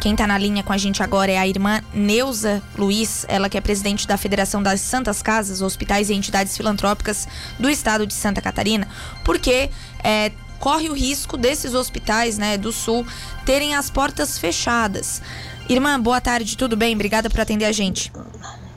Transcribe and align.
Quem 0.00 0.12
está 0.12 0.26
na 0.28 0.38
linha 0.38 0.62
com 0.62 0.72
a 0.72 0.78
gente 0.78 1.02
agora 1.02 1.32
é 1.32 1.36
a 1.36 1.46
irmã 1.46 1.80
Neuza 1.92 2.62
Luiz, 2.76 3.26
ela 3.28 3.48
que 3.48 3.58
é 3.58 3.60
presidente 3.60 4.06
da 4.06 4.16
Federação 4.16 4.62
das 4.62 4.80
Santas 4.80 5.22
Casas, 5.22 5.60
Hospitais 5.60 6.08
e 6.08 6.14
Entidades 6.14 6.56
Filantrópicas 6.56 7.26
do 7.58 7.68
Estado 7.68 8.06
de 8.06 8.14
Santa 8.14 8.40
Catarina, 8.40 8.86
porque 9.24 9.70
é, 10.04 10.30
corre 10.60 10.88
o 10.88 10.94
risco 10.94 11.36
desses 11.36 11.74
hospitais 11.74 12.38
né, 12.38 12.56
do 12.56 12.70
Sul 12.70 13.04
terem 13.44 13.74
as 13.74 13.90
portas 13.90 14.38
fechadas. 14.38 15.20
Irmã, 15.68 16.00
boa 16.00 16.20
tarde, 16.20 16.56
tudo 16.56 16.76
bem? 16.76 16.94
Obrigada 16.94 17.28
por 17.28 17.40
atender 17.40 17.64
a 17.64 17.72
gente. 17.72 18.12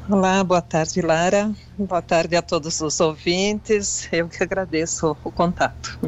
Olá, 0.10 0.44
boa 0.44 0.62
tarde, 0.62 1.02
Lara. 1.02 1.52
Boa 1.78 2.02
tarde 2.02 2.36
a 2.36 2.42
todos 2.42 2.82
os 2.82 3.00
ouvintes. 3.00 4.10
Eu 4.12 4.28
que 4.28 4.44
agradeço 4.44 5.16
o 5.24 5.32
contato. 5.32 6.00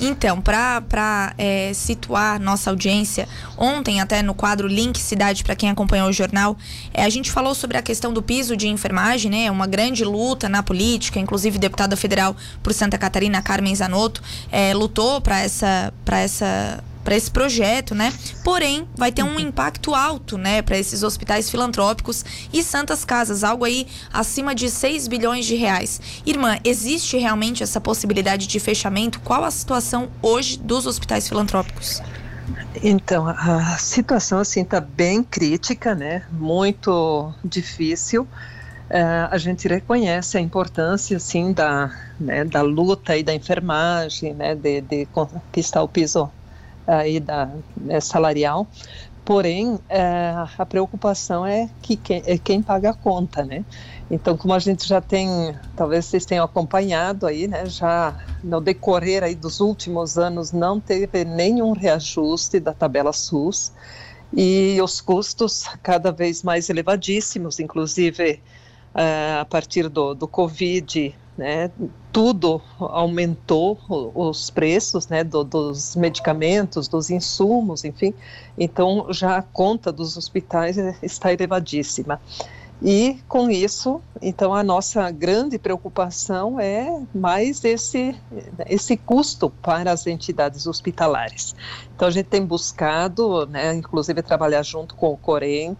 Então, 0.00 0.40
para 0.40 1.34
é, 1.36 1.72
situar 1.74 2.40
nossa 2.40 2.70
audiência, 2.70 3.28
ontem, 3.56 4.00
até 4.00 4.22
no 4.22 4.34
quadro 4.34 4.66
Link 4.66 4.98
Cidade, 4.98 5.44
para 5.44 5.54
quem 5.54 5.68
acompanhou 5.68 6.08
o 6.08 6.12
jornal, 6.12 6.56
é, 6.94 7.04
a 7.04 7.08
gente 7.10 7.30
falou 7.30 7.54
sobre 7.54 7.76
a 7.76 7.82
questão 7.82 8.12
do 8.12 8.22
piso 8.22 8.56
de 8.56 8.66
enfermagem, 8.66 9.30
né? 9.30 9.50
Uma 9.50 9.66
grande 9.66 10.02
luta 10.04 10.48
na 10.48 10.62
política, 10.62 11.20
inclusive 11.20 11.58
deputada 11.58 11.96
federal 11.96 12.34
por 12.62 12.72
Santa 12.72 12.96
Catarina, 12.96 13.42
Carmen 13.42 13.74
Zanotto, 13.74 14.22
é, 14.50 14.72
lutou 14.72 15.20
para 15.20 15.40
essa, 15.40 15.92
essa 16.12 16.82
para 17.04 17.16
esse 17.16 17.30
projeto, 17.30 17.94
né? 17.94 18.12
Porém, 18.44 18.88
vai 18.96 19.10
ter 19.10 19.22
um 19.22 19.38
impacto 19.38 19.94
alto, 19.94 20.36
né, 20.36 20.62
para 20.62 20.78
esses 20.78 21.02
hospitais 21.02 21.50
filantrópicos 21.50 22.24
e 22.52 22.62
santas 22.62 23.04
casas, 23.04 23.42
algo 23.44 23.64
aí 23.64 23.86
acima 24.12 24.54
de 24.54 24.70
6 24.70 25.08
bilhões 25.08 25.46
de 25.46 25.54
reais. 25.54 26.00
Irmã, 26.26 26.58
existe 26.64 27.16
realmente 27.16 27.62
essa 27.62 27.80
possibilidade 27.80 28.46
de 28.46 28.60
fechamento? 28.60 29.20
Qual 29.20 29.44
a 29.44 29.50
situação 29.50 30.08
hoje 30.22 30.58
dos 30.58 30.86
hospitais 30.86 31.28
filantrópicos? 31.28 32.02
Então, 32.82 33.28
a 33.28 33.76
situação 33.78 34.38
assim 34.38 34.62
está 34.62 34.80
bem 34.80 35.22
crítica, 35.22 35.94
né? 35.94 36.22
Muito 36.32 37.32
difícil. 37.44 38.22
Uh, 38.22 39.28
a 39.30 39.38
gente 39.38 39.68
reconhece 39.68 40.36
a 40.36 40.40
importância, 40.40 41.16
assim, 41.16 41.52
da, 41.52 41.94
né, 42.18 42.44
da 42.44 42.60
luta 42.60 43.16
e 43.16 43.22
da 43.22 43.32
enfermagem, 43.32 44.34
né, 44.34 44.56
de, 44.56 44.80
de 44.80 45.06
conquistar 45.06 45.82
o 45.82 45.88
piso 45.88 46.28
aí 46.98 47.20
da 47.20 47.50
né, 47.76 48.00
salarial, 48.00 48.66
porém 49.24 49.78
é, 49.88 50.34
a 50.58 50.66
preocupação 50.66 51.46
é 51.46 51.68
que 51.82 51.96
quem, 51.96 52.22
é 52.26 52.36
quem 52.36 52.62
paga 52.62 52.90
a 52.90 52.94
conta, 52.94 53.44
né? 53.44 53.64
Então, 54.10 54.36
como 54.36 54.52
a 54.52 54.58
gente 54.58 54.88
já 54.88 55.00
tem, 55.00 55.54
talvez 55.76 56.06
vocês 56.06 56.26
tenham 56.26 56.44
acompanhado 56.44 57.26
aí, 57.26 57.46
né, 57.46 57.64
já 57.66 58.18
no 58.42 58.60
decorrer 58.60 59.22
aí 59.22 59.36
dos 59.36 59.60
últimos 59.60 60.18
anos 60.18 60.50
não 60.50 60.80
teve 60.80 61.24
nenhum 61.24 61.72
reajuste 61.72 62.58
da 62.58 62.72
tabela 62.72 63.12
SUS 63.12 63.72
e 64.32 64.78
os 64.82 65.00
custos 65.00 65.64
cada 65.80 66.10
vez 66.10 66.42
mais 66.42 66.68
elevadíssimos, 66.68 67.60
inclusive 67.60 68.40
é, 68.94 69.38
a 69.40 69.44
partir 69.44 69.88
do, 69.88 70.14
do 70.14 70.26
Covid, 70.26 71.14
né, 71.40 71.70
tudo 72.12 72.60
aumentou 72.78 73.78
os 74.14 74.50
preços 74.50 75.08
né, 75.08 75.24
do, 75.24 75.42
dos 75.42 75.96
medicamentos, 75.96 76.86
dos 76.86 77.08
insumos, 77.08 77.82
enfim. 77.82 78.12
Então, 78.58 79.06
já 79.10 79.38
a 79.38 79.42
conta 79.42 79.90
dos 79.90 80.18
hospitais 80.18 80.76
está 81.02 81.32
elevadíssima. 81.32 82.20
E 82.82 83.18
com 83.26 83.50
isso, 83.50 84.00
então 84.22 84.54
a 84.54 84.62
nossa 84.62 85.10
grande 85.10 85.58
preocupação 85.58 86.58
é 86.58 87.02
mais 87.14 87.62
esse 87.62 88.16
esse 88.66 88.96
custo 88.96 89.50
para 89.50 89.92
as 89.92 90.06
entidades 90.06 90.66
hospitalares. 90.66 91.54
Então 91.94 92.08
a 92.08 92.10
gente 92.10 92.26
tem 92.26 92.42
buscado, 92.42 93.44
né, 93.46 93.74
inclusive 93.74 94.22
trabalhar 94.22 94.62
junto 94.62 94.94
com 94.94 95.12
o 95.12 95.16
Corém, 95.16 95.76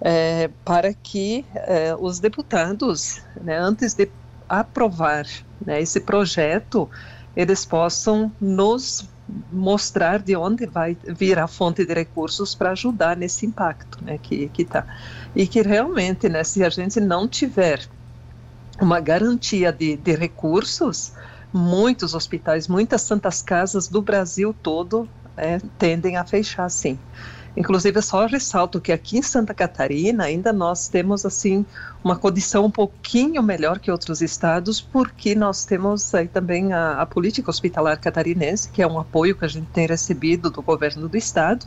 é, 0.00 0.48
para 0.64 0.94
que 0.94 1.44
é, 1.54 1.96
os 1.98 2.20
deputados, 2.20 3.20
né, 3.42 3.58
antes 3.58 3.94
de 3.94 4.08
aprovar 4.48 5.26
né, 5.64 5.80
esse 5.80 6.00
projeto, 6.00 6.88
eles 7.36 7.64
possam 7.64 8.32
nos 8.40 9.08
mostrar 9.50 10.18
de 10.18 10.36
onde 10.36 10.66
vai 10.66 10.96
vir 11.02 11.38
a 11.38 11.46
fonte 11.46 11.84
de 11.84 11.94
recursos 11.94 12.54
para 12.54 12.72
ajudar 12.72 13.16
nesse 13.16 13.46
impacto 13.46 14.04
né, 14.04 14.18
que 14.18 14.50
está. 14.58 14.86
E 15.34 15.46
que 15.46 15.62
realmente, 15.62 16.28
né, 16.28 16.44
se 16.44 16.62
a 16.62 16.68
gente 16.68 17.00
não 17.00 17.26
tiver 17.26 17.80
uma 18.80 19.00
garantia 19.00 19.72
de, 19.72 19.96
de 19.96 20.14
recursos, 20.14 21.12
muitos 21.52 22.14
hospitais, 22.14 22.68
muitas 22.68 23.02
santas 23.02 23.40
casas 23.40 23.88
do 23.88 24.02
Brasil 24.02 24.54
todo 24.62 25.08
é, 25.36 25.58
tendem 25.78 26.16
a 26.16 26.24
fechar, 26.24 26.68
sim. 26.68 26.98
Inclusive, 27.56 28.02
só 28.02 28.26
ressalto 28.26 28.80
que 28.80 28.90
aqui 28.90 29.18
em 29.18 29.22
Santa 29.22 29.54
Catarina 29.54 30.24
ainda 30.24 30.52
nós 30.52 30.88
temos 30.88 31.24
assim 31.24 31.64
uma 32.02 32.16
condição 32.16 32.64
um 32.64 32.70
pouquinho 32.70 33.42
melhor 33.42 33.78
que 33.78 33.90
outros 33.90 34.20
estados, 34.20 34.80
porque 34.80 35.34
nós 35.36 35.64
temos 35.64 36.12
aí 36.14 36.26
também 36.26 36.72
a, 36.72 37.00
a 37.00 37.06
política 37.06 37.50
hospitalar 37.50 38.00
catarinense, 38.00 38.70
que 38.70 38.82
é 38.82 38.86
um 38.86 38.98
apoio 38.98 39.36
que 39.36 39.44
a 39.44 39.48
gente 39.48 39.68
tem 39.68 39.86
recebido 39.86 40.50
do 40.50 40.62
governo 40.62 41.08
do 41.08 41.16
estado. 41.16 41.64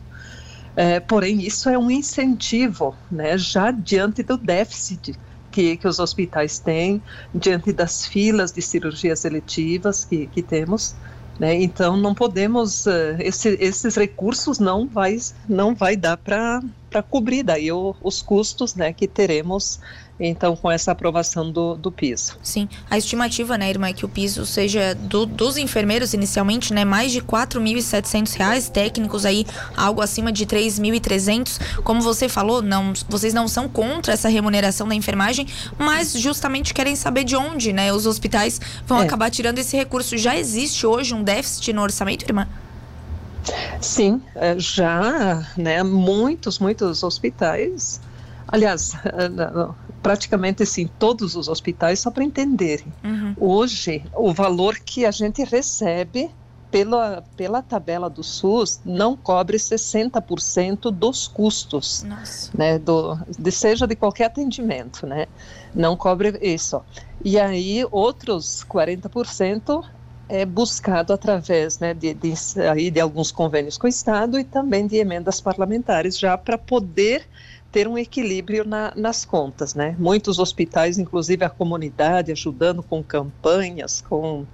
É, 0.75 0.99
porém, 0.99 1.41
isso 1.41 1.69
é 1.69 1.77
um 1.77 1.89
incentivo, 1.89 2.95
né, 3.09 3.37
já 3.37 3.71
diante 3.71 4.21
do 4.21 4.37
déficit 4.37 5.17
que, 5.49 5.75
que 5.77 5.87
os 5.87 5.99
hospitais 5.99 6.59
têm, 6.59 7.01
diante 7.33 7.73
das 7.73 8.05
filas 8.05 8.51
de 8.51 8.61
cirurgias 8.61 9.25
eletivas 9.25 10.05
que, 10.05 10.27
que 10.27 10.43
temos. 10.43 10.95
Né? 11.39 11.55
Então 11.61 11.95
não 11.95 12.15
podemos 12.15 12.85
uh, 12.85 13.15
esse, 13.19 13.49
esses 13.59 13.95
recursos 13.95 14.57
não 14.57 14.87
vai 14.87 15.17
não 15.47 15.75
vai 15.75 15.95
dar 15.95 16.17
para 16.17 16.61
cobrir 17.01 17.43
daí 17.43 17.71
o, 17.71 17.95
os 18.01 18.21
custos 18.21 18.75
né, 18.75 18.93
que 18.93 19.07
teremos 19.07 19.79
então 20.19 20.55
com 20.55 20.71
essa 20.71 20.91
aprovação 20.91 21.51
do, 21.51 21.75
do 21.75 21.91
piso. 21.91 22.37
Sim, 22.41 22.67
a 22.89 22.97
estimativa, 22.97 23.57
né, 23.57 23.69
irmã, 23.69 23.87
é 23.87 23.93
que 23.93 24.05
o 24.05 24.09
piso 24.09 24.45
seja 24.45 24.95
do, 24.95 25.25
dos 25.25 25.57
enfermeiros 25.57 26.13
inicialmente, 26.13 26.73
né, 26.73 26.83
mais 26.83 27.11
de 27.11 27.19
R$ 27.19 27.25
4.700, 27.25 28.69
técnicos 28.69 29.25
aí 29.25 29.45
algo 29.75 30.01
acima 30.01 30.31
de 30.31 30.43
R$ 30.43 30.49
3.300. 30.49 31.81
Como 31.83 32.01
você 32.01 32.27
falou, 32.27 32.61
não, 32.61 32.93
vocês 33.07 33.33
não 33.33 33.47
são 33.47 33.69
contra 33.69 34.13
essa 34.13 34.29
remuneração 34.29 34.87
da 34.87 34.95
enfermagem, 34.95 35.47
mas 35.77 36.13
justamente 36.13 36.73
querem 36.73 36.95
saber 36.95 37.23
de 37.23 37.35
onde, 37.35 37.71
né, 37.71 37.93
os 37.93 38.05
hospitais 38.05 38.59
vão 38.85 39.01
é. 39.01 39.03
acabar 39.03 39.29
tirando 39.29 39.59
esse 39.59 39.77
recurso. 39.77 40.17
Já 40.17 40.37
existe 40.37 40.85
hoje 40.85 41.13
um 41.13 41.23
déficit 41.23 41.73
no 41.73 41.81
orçamento, 41.81 42.23
irmã? 42.23 42.47
Sim, 43.81 44.21
é, 44.35 44.57
já, 44.57 45.47
né, 45.55 45.83
muitos, 45.83 46.59
muitos 46.59 47.03
hospitais 47.03 48.01
Aliás, 48.47 48.93
praticamente 50.01 50.63
assim, 50.63 50.89
todos 50.97 51.35
os 51.35 51.47
hospitais, 51.47 51.99
só 51.99 52.09
para 52.09 52.23
entenderem. 52.23 52.87
Uhum. 53.03 53.35
Hoje, 53.37 54.03
o 54.15 54.33
valor 54.33 54.79
que 54.79 55.05
a 55.05 55.11
gente 55.11 55.43
recebe 55.43 56.31
pela, 56.71 57.23
pela 57.35 57.61
tabela 57.61 58.09
do 58.09 58.23
SUS 58.23 58.79
não 58.85 59.15
cobre 59.15 59.57
60% 59.57 60.91
dos 60.91 61.27
custos, 61.27 62.05
né, 62.53 62.77
do, 62.77 63.17
de, 63.37 63.51
seja 63.51 63.87
de 63.87 63.95
qualquer 63.95 64.25
atendimento, 64.25 65.05
né, 65.05 65.27
não 65.73 65.95
cobre 65.95 66.37
isso. 66.41 66.81
E 67.23 67.39
aí, 67.39 67.85
outros 67.91 68.65
40% 68.69 69.83
é 70.29 70.45
buscado 70.45 71.13
através 71.13 71.79
né, 71.79 71.93
de, 71.93 72.13
de, 72.13 72.33
aí 72.69 72.91
de 72.91 72.99
alguns 72.99 73.31
convênios 73.31 73.77
com 73.77 73.87
o 73.87 73.89
Estado 73.89 74.39
e 74.39 74.43
também 74.43 74.85
de 74.87 74.97
emendas 74.97 75.39
parlamentares, 75.39 76.17
já 76.19 76.37
para 76.37 76.57
poder 76.57 77.25
ter 77.71 77.87
um 77.87 77.97
equilíbrio 77.97 78.63
na, 78.65 78.93
nas 78.95 79.25
contas, 79.25 79.75
né? 79.75 79.95
Muitos 79.99 80.39
hospitais, 80.39 80.97
inclusive 80.97 81.43
a 81.43 81.49
comunidade, 81.49 82.31
ajudando 82.31 82.81
com 82.81 83.03
campanhas, 83.03 84.01
com, 84.01 84.45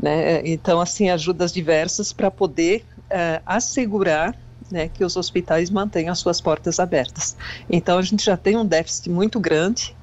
né? 0.00 0.40
Então, 0.46 0.80
assim, 0.80 1.10
ajudas 1.10 1.52
diversas 1.52 2.12
para 2.12 2.30
poder 2.30 2.84
uh, 3.10 3.42
assegurar 3.44 4.36
né, 4.70 4.88
que 4.88 5.04
os 5.04 5.16
hospitais 5.16 5.68
mantenham 5.68 6.12
as 6.12 6.18
suas 6.18 6.40
portas 6.40 6.80
abertas. 6.80 7.36
Então, 7.68 7.98
a 7.98 8.02
gente 8.02 8.24
já 8.24 8.36
tem 8.36 8.56
um 8.56 8.64
déficit 8.64 9.10
muito 9.10 9.38
grande 9.38 9.94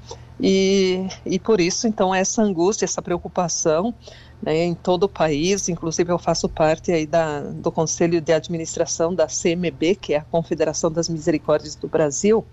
e, 0.42 1.08
e 1.24 1.40
por 1.40 1.62
isso, 1.62 1.88
então, 1.88 2.14
essa 2.14 2.42
angústia, 2.42 2.86
essa 2.86 3.02
preocupação 3.02 3.94
né, 4.42 4.58
em 4.66 4.74
todo 4.74 5.04
o 5.04 5.10
país, 5.10 5.70
inclusive 5.70 6.12
eu 6.12 6.18
faço 6.18 6.50
parte 6.50 6.92
aí 6.92 7.06
da, 7.06 7.42
do 7.42 7.72
Conselho 7.72 8.20
de 8.20 8.34
Administração 8.34 9.14
da 9.14 9.28
CMB, 9.28 9.96
que 10.02 10.16
é 10.16 10.18
a 10.18 10.24
Confederação 10.24 10.92
das 10.92 11.08
Misericórdias 11.08 11.76
do 11.76 11.88
Brasil, 11.88 12.44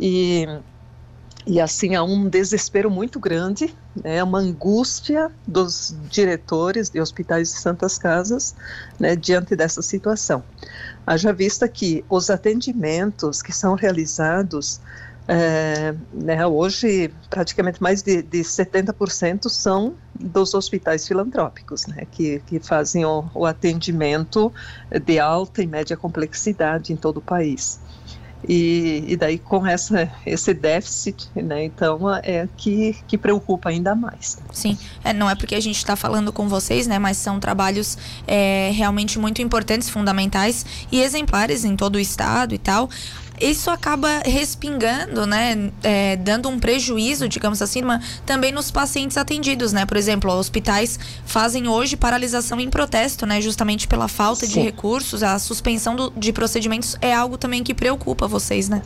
e, 0.00 0.48
e 1.46 1.60
assim 1.60 1.94
há 1.94 2.02
um 2.02 2.28
desespero 2.28 2.90
muito 2.90 3.20
grande, 3.20 3.72
né, 4.02 4.20
uma 4.20 4.40
angústia 4.40 5.30
dos 5.46 5.94
diretores 6.10 6.90
de 6.90 7.00
hospitais 7.00 7.52
de 7.52 7.60
santas 7.60 7.98
casas 7.98 8.56
né, 8.98 9.14
diante 9.14 9.54
dessa 9.54 9.80
situação. 9.80 10.42
Haja 11.06 11.32
vista 11.32 11.68
que 11.68 12.04
os 12.10 12.30
atendimentos 12.30 13.42
que 13.42 13.52
são 13.52 13.76
realizados 13.76 14.80
é, 15.28 15.94
né, 16.12 16.44
hoje, 16.46 17.10
praticamente 17.30 17.80
mais 17.80 18.02
de, 18.02 18.22
de 18.22 18.40
70% 18.40 19.48
são 19.48 19.94
dos 20.18 20.52
hospitais 20.52 21.06
filantrópicos, 21.06 21.86
né, 21.86 22.06
que, 22.10 22.42
que 22.46 22.58
fazem 22.58 23.04
o, 23.04 23.24
o, 23.32 23.46
atendimento 23.46 24.52
de 25.04 25.18
alta 25.18 25.62
e 25.62 25.66
média 25.66 25.96
complexidade 25.96 26.92
em 26.92 26.96
todo 26.96 27.18
o 27.18 27.20
país. 27.20 27.80
E, 28.48 29.04
e 29.06 29.16
daí 29.16 29.38
com 29.38 29.64
essa, 29.64 30.10
esse 30.26 30.52
déficit, 30.52 31.30
né, 31.36 31.64
então 31.64 32.12
é 32.16 32.48
que, 32.56 32.96
que 33.06 33.16
preocupa 33.16 33.68
ainda 33.68 33.94
mais. 33.94 34.38
Sim, 34.52 34.76
é, 35.04 35.12
não 35.12 35.30
é 35.30 35.36
porque 35.36 35.54
a 35.54 35.60
gente 35.60 35.76
está 35.76 35.94
falando 35.94 36.32
com 36.32 36.48
vocês, 36.48 36.88
né, 36.88 36.98
mas 36.98 37.16
são 37.16 37.38
trabalhos 37.38 37.96
é, 38.26 38.72
realmente 38.74 39.20
muito 39.20 39.40
importantes, 39.40 39.88
fundamentais 39.88 40.66
e 40.90 41.00
exemplares 41.00 41.64
em 41.64 41.76
todo 41.76 41.94
o 41.94 42.00
estado 42.00 42.52
e 42.52 42.58
tal 42.58 42.90
isso 43.42 43.70
acaba 43.70 44.22
respingando, 44.24 45.26
né, 45.26 45.70
é, 45.82 46.16
dando 46.16 46.48
um 46.48 46.58
prejuízo, 46.58 47.28
digamos 47.28 47.60
assim, 47.60 47.82
também 48.24 48.52
nos 48.52 48.70
pacientes 48.70 49.16
atendidos, 49.16 49.72
né? 49.72 49.84
Por 49.84 49.96
exemplo, 49.96 50.32
hospitais 50.32 50.98
fazem 51.26 51.68
hoje 51.68 51.96
paralisação 51.96 52.60
em 52.60 52.70
protesto, 52.70 53.26
né, 53.26 53.40
justamente 53.40 53.88
pela 53.88 54.08
falta 54.08 54.46
Sim. 54.46 54.52
de 54.52 54.60
recursos, 54.60 55.22
a 55.22 55.38
suspensão 55.38 55.96
do, 55.96 56.12
de 56.16 56.32
procedimentos 56.32 56.96
é 57.00 57.14
algo 57.14 57.36
também 57.36 57.62
que 57.62 57.74
preocupa 57.74 58.28
vocês, 58.28 58.68
né? 58.68 58.82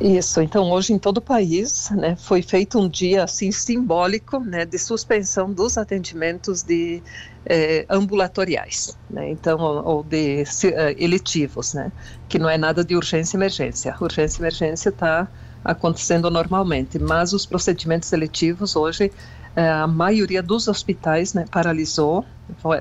Isso, 0.00 0.40
então 0.40 0.70
hoje 0.72 0.92
em 0.92 0.98
todo 0.98 1.18
o 1.18 1.22
país 1.22 1.88
né, 1.90 2.16
foi 2.16 2.42
feito 2.42 2.80
um 2.80 2.88
dia 2.88 3.22
assim 3.22 3.52
simbólico 3.52 4.40
né, 4.40 4.66
de 4.66 4.76
suspensão 4.76 5.52
dos 5.52 5.78
atendimentos 5.78 6.64
de 6.64 7.00
eh, 7.46 7.86
ambulatoriais, 7.88 8.98
né, 9.08 9.30
então 9.30 9.58
ou, 9.60 9.84
ou 9.84 10.02
de 10.02 10.42
uh, 10.42 10.94
eletivos, 10.98 11.74
né, 11.74 11.92
que 12.28 12.40
não 12.40 12.50
é 12.50 12.58
nada 12.58 12.84
de 12.84 12.96
urgência 12.96 13.36
e 13.36 13.38
emergência. 13.38 13.96
Urgência 14.00 14.40
e 14.40 14.42
emergência 14.42 14.88
está 14.88 15.28
acontecendo 15.64 16.28
normalmente, 16.28 16.98
mas 16.98 17.32
os 17.32 17.46
procedimentos 17.46 18.12
eletivos 18.12 18.74
hoje 18.74 19.12
eh, 19.56 19.70
a 19.70 19.86
maioria 19.86 20.42
dos 20.42 20.66
hospitais 20.66 21.34
né, 21.34 21.44
paralisou, 21.48 22.26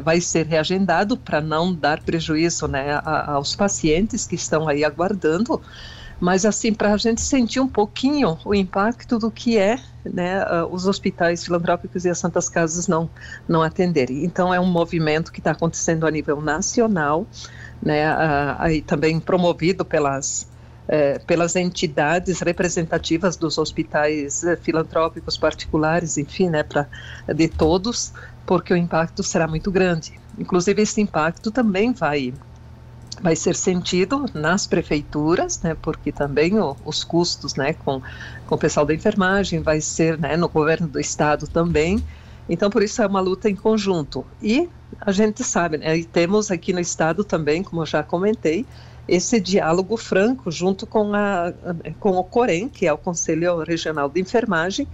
vai 0.04 0.20
ser 0.20 0.48
reagendado 0.48 1.16
para 1.16 1.40
não 1.40 1.74
dar 1.74 2.02
prejuízo 2.02 2.68
né, 2.68 3.00
aos 3.04 3.56
pacientes 3.56 4.26
que 4.26 4.36
estão 4.36 4.68
aí 4.68 4.84
aguardando 4.84 5.62
mas 6.24 6.46
assim 6.46 6.74
para 6.74 6.94
a 6.94 6.96
gente 6.96 7.20
sentir 7.20 7.60
um 7.60 7.68
pouquinho 7.68 8.40
o 8.46 8.56
impacto 8.56 9.20
do 9.20 9.30
que 9.30 9.58
é 9.58 9.78
né, 10.06 10.42
os 10.72 10.88
hospitais 10.88 11.44
filantrópicos 11.44 12.06
e 12.06 12.10
as 12.10 12.18
santas 12.18 12.48
casas 12.48 12.88
não 12.88 13.10
não 13.46 13.62
atenderem. 13.62 14.24
Então 14.24 14.54
é 14.54 14.58
um 14.58 14.66
movimento 14.66 15.34
que 15.34 15.42
está 15.42 15.52
acontecendo 15.52 16.08
a 16.08 16.12
nível 16.12 16.40
nacional, 16.40 17.28
né, 17.82 18.06
aí 18.58 18.82
também 18.82 19.20
promovido 19.20 19.84
pelas 19.84 20.48
uh, 20.88 21.26
pelas 21.26 21.58
entidades 21.58 22.40
representativas 22.40 23.36
dos 23.36 23.58
hospitais 23.58 24.46
eh, 24.46 24.56
filantrópicos 24.56 25.38
particulares, 25.38 26.18
enfim, 26.18 26.50
né, 26.50 26.64
para 26.64 26.88
de 27.36 27.50
todos, 27.50 28.14
porque 28.46 28.74
o 28.74 28.78
impacto 28.78 29.24
será 29.24 29.46
muito 29.46 29.70
grande. 29.70 30.14
Inclusive 30.40 30.84
esse 30.84 31.02
impacto 31.02 31.52
também 31.52 31.92
vai 31.92 32.34
vai 33.24 33.38
ser 33.38 33.56
sentido 33.56 34.26
nas 34.34 34.68
prefeituras, 34.68 35.62
né, 35.62 35.76
porque 35.82 36.12
também 36.12 36.60
o, 36.60 36.76
os 36.84 37.06
custos, 37.06 37.56
né, 37.56 37.72
com, 37.74 38.02
com 38.46 38.56
o 38.56 38.58
pessoal 38.58 38.86
da 38.86 38.94
enfermagem, 38.94 39.62
vai 39.62 39.80
ser, 39.80 40.20
né, 40.20 40.36
no 40.36 40.50
governo 40.50 40.88
do 40.90 41.00
estado 41.00 41.48
também. 41.48 42.04
Então, 42.50 42.70
por 42.70 42.84
isso 42.84 43.02
é 43.02 43.08
uma 43.08 43.22
luta 43.22 43.50
em 43.50 43.56
conjunto. 43.56 44.26
E 44.42 44.70
a 45.00 45.14
gente 45.14 45.42
sabe, 45.42 45.78
né, 45.78 45.98
e 45.98 46.04
temos 46.04 46.52
aqui 46.52 46.74
no 46.74 46.82
estado 46.82 47.24
também, 47.24 47.64
como 47.64 47.82
eu 47.82 47.86
já 47.86 48.04
comentei, 48.04 48.66
esse 49.08 49.40
diálogo 49.40 49.96
franco 49.96 50.52
junto 50.52 50.86
com, 50.86 51.14
a, 51.14 51.54
com 52.02 52.12
o 52.18 52.24
COREM, 52.26 52.68
que 52.68 52.86
é 52.86 52.92
o 52.92 52.98
Conselho 52.98 53.64
Regional 53.64 54.10
de 54.10 54.20
Enfermagem, 54.20 54.86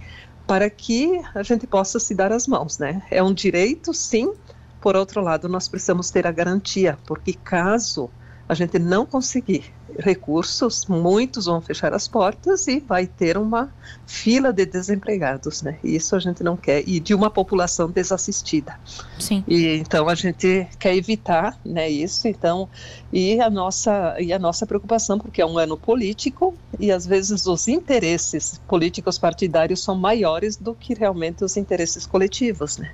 para 0.46 0.70
que 0.70 1.20
a 1.34 1.42
gente 1.42 1.66
possa 1.66 1.98
se 1.98 2.14
dar 2.14 2.32
as 2.32 2.46
mãos, 2.46 2.78
né? 2.78 3.02
É 3.10 3.22
um 3.22 3.32
direito, 3.32 3.92
sim, 3.92 4.32
por 4.80 4.96
outro 4.96 5.20
lado, 5.20 5.48
nós 5.48 5.68
precisamos 5.68 6.10
ter 6.10 6.26
a 6.26 6.32
garantia, 6.32 6.98
porque 7.06 7.34
caso 7.34 8.10
a 8.50 8.54
gente 8.54 8.80
não 8.80 9.06
conseguir 9.06 9.72
recursos, 9.96 10.86
muitos 10.86 11.44
vão 11.44 11.60
fechar 11.60 11.94
as 11.94 12.08
portas 12.08 12.66
e 12.66 12.80
vai 12.80 13.06
ter 13.06 13.38
uma 13.38 13.72
fila 14.08 14.52
de 14.52 14.66
desempregados, 14.66 15.62
né? 15.62 15.78
Isso 15.84 16.16
a 16.16 16.18
gente 16.18 16.42
não 16.42 16.56
quer 16.56 16.82
e 16.84 16.98
de 16.98 17.14
uma 17.14 17.30
população 17.30 17.88
desassistida. 17.88 18.74
Sim. 19.20 19.44
E 19.46 19.76
então 19.76 20.08
a 20.08 20.16
gente 20.16 20.66
quer 20.80 20.96
evitar, 20.96 21.56
né, 21.64 21.88
isso. 21.88 22.26
Então, 22.26 22.68
e 23.12 23.40
a 23.40 23.48
nossa 23.48 24.16
e 24.18 24.32
a 24.32 24.38
nossa 24.38 24.66
preocupação 24.66 25.16
porque 25.16 25.40
é 25.40 25.46
um 25.46 25.56
ano 25.56 25.76
político 25.76 26.52
e 26.80 26.90
às 26.90 27.06
vezes 27.06 27.46
os 27.46 27.68
interesses 27.68 28.60
políticos 28.66 29.16
partidários 29.16 29.84
são 29.84 29.94
maiores 29.94 30.56
do 30.56 30.74
que 30.74 30.92
realmente 30.92 31.44
os 31.44 31.56
interesses 31.56 32.04
coletivos, 32.04 32.78
né? 32.78 32.90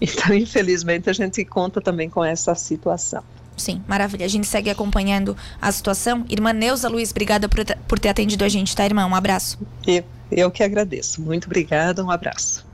Então, 0.00 0.34
infelizmente 0.34 1.08
a 1.08 1.12
gente 1.12 1.44
conta 1.44 1.80
também 1.80 2.10
com 2.10 2.24
essa 2.24 2.56
situação. 2.56 3.22
Sim, 3.56 3.82
maravilha. 3.88 4.26
A 4.26 4.28
gente 4.28 4.46
segue 4.46 4.68
acompanhando 4.68 5.36
a 5.60 5.72
situação. 5.72 6.24
Irmã 6.28 6.52
Neuza 6.52 6.88
Luiz, 6.88 7.10
obrigada 7.10 7.48
por, 7.48 7.64
por 7.88 7.98
ter 7.98 8.10
atendido 8.10 8.44
a 8.44 8.48
gente, 8.48 8.74
tá, 8.76 8.84
irmã? 8.84 9.06
Um 9.06 9.14
abraço. 9.14 9.58
Eu, 9.86 10.04
eu 10.30 10.50
que 10.50 10.62
agradeço. 10.62 11.22
Muito 11.22 11.46
obrigada, 11.46 12.04
um 12.04 12.10
abraço. 12.10 12.66